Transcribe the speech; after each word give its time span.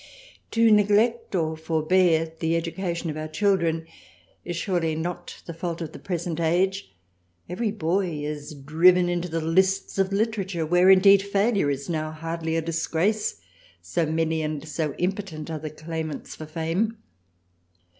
To 0.49 0.71
neglect 0.71 1.35
or 1.35 1.55
forbear 1.55 2.33
the 2.39 2.55
Education 2.57 3.11
of 3.11 3.17
our 3.17 3.27
Children 3.27 3.85
is 4.43 4.55
surely 4.57 4.95
not 4.95 5.43
the 5.45 5.53
fault 5.53 5.79
of 5.79 5.91
the 5.91 5.99
present 5.99 6.39
Age, 6.39 6.91
every 7.47 7.69
Boy 7.69 8.23
is 8.25 8.55
driven 8.55 9.09
into 9.09 9.29
the 9.29 9.39
Lists 9.41 9.99
of 9.99 10.11
Literature 10.11 10.65
where 10.65 10.89
indeed 10.89 11.21
failure 11.21 11.69
is 11.69 11.87
now 11.87 12.15
scarcely 12.15 12.55
a 12.55 12.63
Disgrace, 12.63 13.41
so 13.79 14.07
many 14.07 14.41
and 14.41 14.67
so 14.67 14.95
impotent 14.95 15.51
are 15.51 15.59
the 15.59 15.69
Claimants 15.69 16.33
for 16.35 16.47
Fame. 16.47 16.97